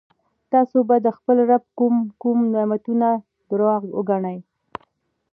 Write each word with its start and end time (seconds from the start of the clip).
تاسو 0.51 0.77
به 0.87 0.95
د 1.05 1.07
خپل 1.17 1.37
رب 1.49 1.63
کوم 1.77 1.95
کوم 2.21 2.37
نعمتونه 2.53 3.07
درواغ 3.49 3.81
وګڼئ. 3.97 4.37